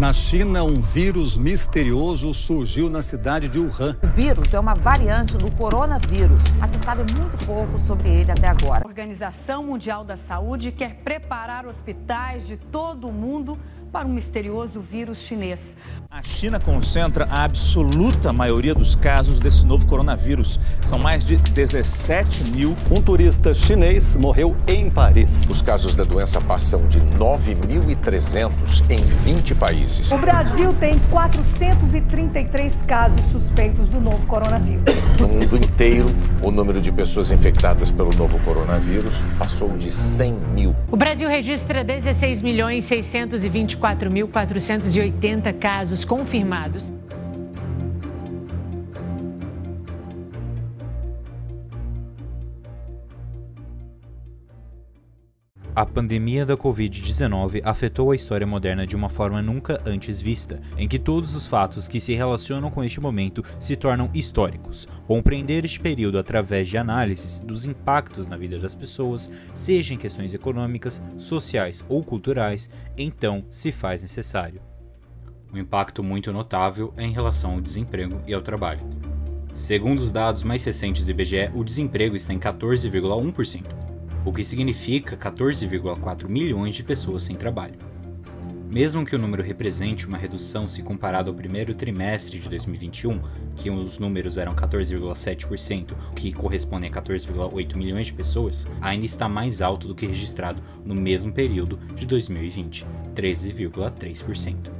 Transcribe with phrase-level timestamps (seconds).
[0.00, 3.94] Na China, um vírus misterioso surgiu na cidade de Wuhan.
[4.02, 8.48] O vírus é uma variante do coronavírus, mas se sabe muito pouco sobre ele até
[8.48, 8.82] agora.
[8.82, 13.58] A Organização Mundial da Saúde quer preparar hospitais de todo o mundo
[13.92, 15.76] para um misterioso vírus chinês.
[16.10, 20.58] A China concentra a absoluta maioria dos casos desse novo coronavírus.
[20.84, 22.76] São mais de 17 mil.
[22.90, 25.46] Um turista chinês morreu em Paris.
[25.48, 29.89] Os casos da doença passam de 9.300 em 20 países.
[30.12, 34.84] O Brasil tem 433 casos suspeitos do novo coronavírus.
[35.18, 40.76] No mundo inteiro, o número de pessoas infectadas pelo novo coronavírus passou de 100 mil.
[40.90, 46.92] O Brasil registra 16 milhões 624.480 casos confirmados.
[55.74, 60.88] A pandemia da Covid-19 afetou a história moderna de uma forma nunca antes vista, em
[60.88, 64.88] que todos os fatos que se relacionam com este momento se tornam históricos.
[65.06, 70.34] Compreender este período através de análises dos impactos na vida das pessoas, seja em questões
[70.34, 74.60] econômicas, sociais ou culturais, então se faz necessário.
[75.52, 78.82] Um impacto muito notável é em relação ao desemprego e ao trabalho.
[79.54, 83.89] Segundo os dados mais recentes do IBGE, o desemprego está em 14,1%,
[84.24, 87.78] o que significa 14,4 milhões de pessoas sem trabalho.
[88.70, 93.20] Mesmo que o número represente uma redução se comparado ao primeiro trimestre de 2021,
[93.56, 99.28] que os números eram 14,7%, o que corresponde a 14,8 milhões de pessoas, ainda está
[99.28, 104.79] mais alto do que registrado no mesmo período de 2020, 13,3%.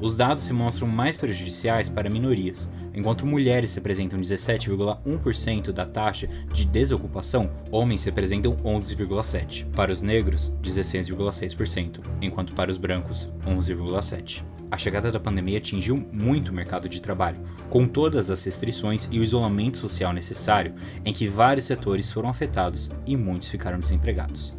[0.00, 2.70] Os dados se mostram mais prejudiciais para minorias.
[2.94, 9.66] Enquanto mulheres representam 17,1% da taxa de desocupação, homens representam 11,7%.
[9.72, 14.42] Para os negros, 16,6%, enquanto para os brancos, 11,7%.
[14.70, 17.40] A chegada da pandemia atingiu muito o mercado de trabalho,
[17.70, 20.74] com todas as restrições e o isolamento social necessário,
[21.04, 24.57] em que vários setores foram afetados e muitos ficaram desempregados.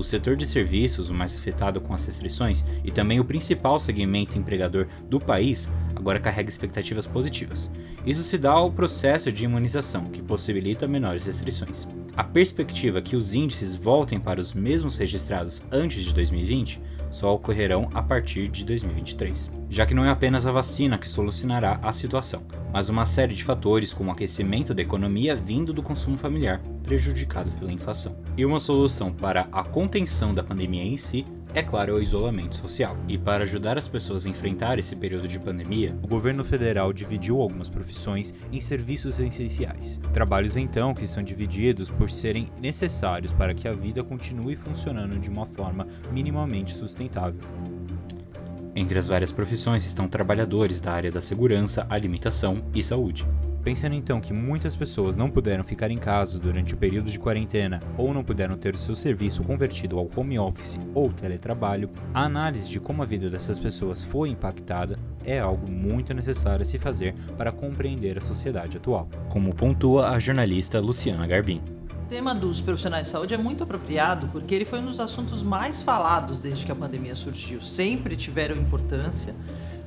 [0.00, 4.38] O setor de serviços, o mais afetado com as restrições e também o principal segmento
[4.38, 7.70] empregador do país, agora carrega expectativas positivas.
[8.04, 11.86] Isso se dá ao processo de imunização, que possibilita menores restrições.
[12.16, 16.80] A perspectiva que os índices voltem para os mesmos registrados antes de 2020
[17.10, 21.80] só ocorrerão a partir de 2023, já que não é apenas a vacina que solucionará
[21.82, 26.16] a situação, mas uma série de fatores como o aquecimento da economia vindo do consumo
[26.16, 28.16] familiar, prejudicado pela inflação.
[28.36, 32.96] E uma solução para a contenção da pandemia em si é claro, o isolamento social.
[33.08, 37.40] E para ajudar as pessoas a enfrentar esse período de pandemia, o governo federal dividiu
[37.40, 40.00] algumas profissões em serviços essenciais.
[40.12, 45.28] Trabalhos então que são divididos por serem necessários para que a vida continue funcionando de
[45.28, 47.40] uma forma minimamente sustentável.
[48.74, 53.26] Entre as várias profissões estão trabalhadores da área da segurança, alimentação e saúde.
[53.62, 57.78] Pensando então que muitas pessoas não puderam ficar em casa durante o período de quarentena
[57.98, 62.80] ou não puderam ter seu serviço convertido ao home office ou teletrabalho, a análise de
[62.80, 67.52] como a vida dessas pessoas foi impactada é algo muito necessário a se fazer para
[67.52, 71.60] compreender a sociedade atual, como pontua a jornalista Luciana Garbim.
[72.06, 75.42] O tema dos profissionais de saúde é muito apropriado porque ele foi um dos assuntos
[75.42, 77.60] mais falados desde que a pandemia surgiu.
[77.60, 79.34] Sempre tiveram importância,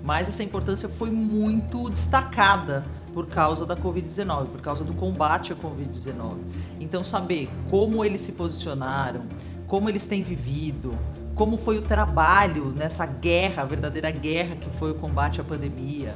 [0.03, 5.55] mas essa importância foi muito destacada por causa da Covid-19, por causa do combate à
[5.55, 6.37] Covid-19.
[6.79, 9.23] Então, saber como eles se posicionaram,
[9.67, 10.97] como eles têm vivido,
[11.35, 16.15] como foi o trabalho nessa guerra, a verdadeira guerra que foi o combate à pandemia,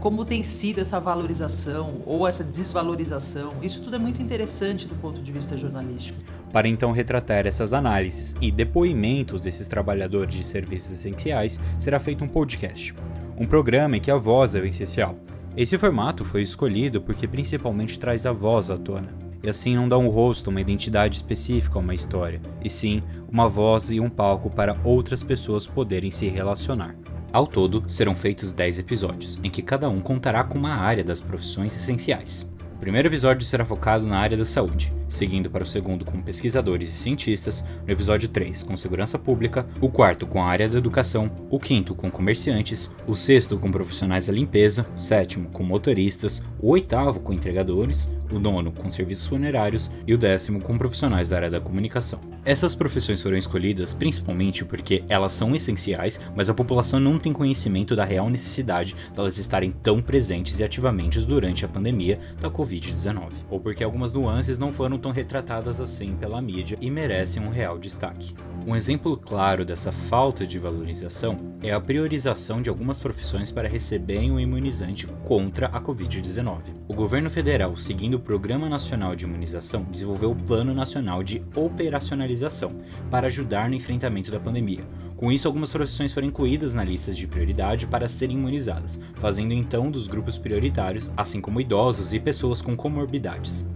[0.00, 3.54] como tem sido essa valorização ou essa desvalorização.
[3.62, 6.18] Isso tudo é muito interessante do ponto de vista jornalístico.
[6.52, 12.28] Para então retratar essas análises e depoimentos desses trabalhadores de serviços essenciais, será feito um
[12.28, 12.94] podcast,
[13.36, 15.16] um programa em que a voz é o essencial
[15.60, 19.98] esse formato foi escolhido porque principalmente traz a voz à tona, e assim não dá
[19.98, 24.48] um rosto, uma identidade específica a uma história, e sim uma voz e um palco
[24.48, 26.94] para outras pessoas poderem se relacionar.
[27.32, 31.20] Ao todo, serão feitos 10 episódios, em que cada um contará com uma área das
[31.20, 32.48] profissões essenciais.
[32.76, 36.88] O primeiro episódio será focado na área da saúde, seguindo para o segundo com pesquisadores
[36.88, 41.30] e cientistas, no episódio 3 com segurança pública, o quarto com a área da educação,
[41.50, 46.70] o quinto com comerciantes, o sexto com profissionais da limpeza, o sétimo com motoristas, o
[46.70, 51.50] oitavo com entregadores, o nono com serviços funerários e o décimo com profissionais da área
[51.50, 52.20] da comunicação.
[52.44, 57.96] Essas profissões foram escolhidas principalmente porque elas são essenciais, mas a população não tem conhecimento
[57.96, 63.60] da real necessidade delas estarem tão presentes e ativamente durante a pandemia da Covid-19, ou
[63.60, 67.78] porque algumas nuances não foram foram tão retratadas assim pela mídia e merecem um real
[67.78, 68.34] destaque.
[68.66, 74.30] Um exemplo claro dessa falta de valorização é a priorização de algumas profissões para receberem
[74.30, 76.58] um imunizante contra a Covid-19.
[76.88, 82.80] O governo federal, seguindo o Programa Nacional de Imunização, desenvolveu o Plano Nacional de Operacionalização
[83.10, 84.84] para ajudar no enfrentamento da pandemia.
[85.16, 89.90] Com isso, algumas profissões foram incluídas na lista de prioridade para serem imunizadas, fazendo então
[89.90, 93.66] dos grupos prioritários, assim como idosos e pessoas com comorbidades.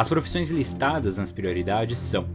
[0.00, 2.26] As profissões listadas nas prioridades são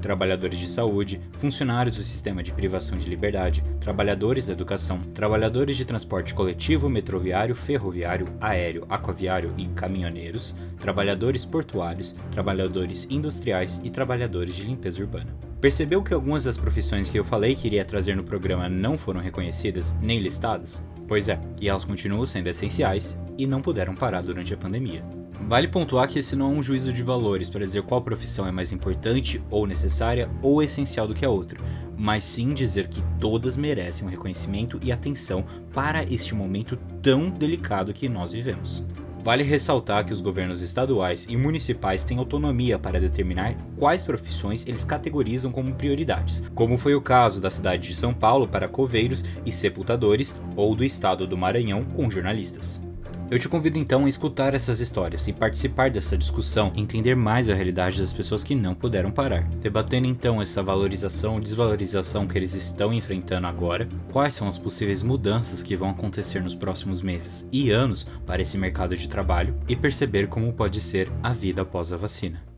[0.00, 5.84] trabalhadores de saúde, funcionários do sistema de privação de liberdade, trabalhadores da educação, trabalhadores de
[5.84, 14.64] transporte coletivo, metroviário, ferroviário, aéreo, aquaviário e caminhoneiros, trabalhadores portuários, trabalhadores industriais e trabalhadores de
[14.64, 15.36] limpeza urbana.
[15.60, 19.20] Percebeu que algumas das profissões que eu falei que iria trazer no programa não foram
[19.20, 20.82] reconhecidas nem listadas?
[21.06, 25.21] Pois é, e elas continuam sendo essenciais e não puderam parar durante a pandemia.
[25.46, 28.50] Vale pontuar que esse não é um juízo de valores para dizer qual profissão é
[28.50, 31.58] mais importante ou necessária ou essencial do que a outra,
[31.96, 35.44] mas sim dizer que todas merecem um reconhecimento e atenção
[35.74, 38.82] para este momento tão delicado que nós vivemos.
[39.22, 44.84] Vale ressaltar que os governos estaduais e municipais têm autonomia para determinar quais profissões eles
[44.84, 49.52] categorizam como prioridades, como foi o caso da cidade de São Paulo para coveiros e
[49.52, 52.82] sepultadores, ou do estado do Maranhão com jornalistas.
[53.32, 57.54] Eu te convido então a escutar essas histórias e participar dessa discussão, entender mais a
[57.54, 62.52] realidade das pessoas que não puderam parar, debatendo então essa valorização ou desvalorização que eles
[62.52, 67.70] estão enfrentando agora, quais são as possíveis mudanças que vão acontecer nos próximos meses e
[67.70, 71.96] anos para esse mercado de trabalho e perceber como pode ser a vida após a
[71.96, 72.51] vacina.